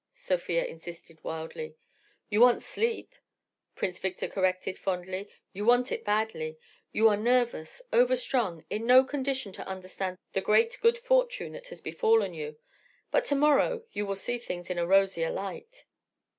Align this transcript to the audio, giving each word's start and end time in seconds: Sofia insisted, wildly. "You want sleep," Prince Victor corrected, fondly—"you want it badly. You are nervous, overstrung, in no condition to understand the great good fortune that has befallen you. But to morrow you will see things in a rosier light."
Sofia 0.13 0.65
insisted, 0.65 1.23
wildly. 1.23 1.75
"You 2.27 2.41
want 2.41 2.63
sleep," 2.63 3.13
Prince 3.75 3.99
Victor 3.99 4.27
corrected, 4.27 4.79
fondly—"you 4.79 5.63
want 5.63 5.91
it 5.91 6.03
badly. 6.03 6.57
You 6.91 7.07
are 7.07 7.15
nervous, 7.15 7.83
overstrung, 7.93 8.65
in 8.71 8.87
no 8.87 9.03
condition 9.03 9.53
to 9.53 9.67
understand 9.67 10.17
the 10.33 10.41
great 10.41 10.75
good 10.81 10.97
fortune 10.97 11.51
that 11.51 11.67
has 11.67 11.81
befallen 11.81 12.33
you. 12.33 12.57
But 13.11 13.25
to 13.25 13.35
morrow 13.35 13.83
you 13.91 14.07
will 14.07 14.15
see 14.15 14.39
things 14.39 14.71
in 14.71 14.79
a 14.79 14.87
rosier 14.87 15.29
light." 15.29 15.85